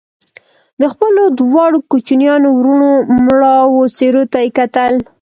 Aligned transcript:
د 0.81 0.83
خپلو 0.93 1.21
دواړو 1.39 1.77
کوچنيانو 1.91 2.49
وروڼو 2.59 2.91
مړاوو 3.25 3.81
څېرو 3.97 4.23
ته 4.31 4.37
يې 4.43 4.49
کتل 4.57 4.93